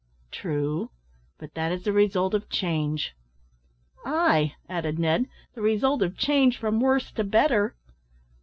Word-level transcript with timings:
"True; 0.31 0.89
but 1.37 1.53
that 1.53 1.71
is 1.71 1.83
the 1.83 1.93
result 1.93 2.33
of 2.33 2.49
change." 2.49 3.13
"Ay," 4.03 4.55
added 4.67 4.97
Ned, 4.97 5.27
"the 5.53 5.61
result 5.61 6.01
of 6.01 6.17
change 6.17 6.57
from 6.57 6.79
worse 6.79 7.11
to 7.11 7.23
better." 7.23 7.75